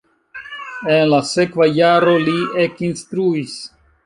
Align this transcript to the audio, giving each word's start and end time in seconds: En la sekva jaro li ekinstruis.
En 0.93 1.11
la 1.11 1.19
sekva 1.33 1.67
jaro 1.75 2.17
li 2.25 2.35
ekinstruis. 2.65 3.57